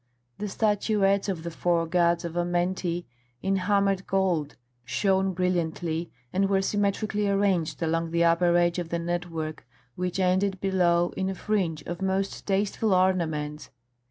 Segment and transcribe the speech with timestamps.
[0.39, 3.05] The statuettes of the four gods of Amenti
[3.43, 8.97] in hammered gold shone brilliantly, and were symmetrically arranged along the upper edge of the
[8.97, 13.69] network, which ended below in a fringe of most tasteful ornaments.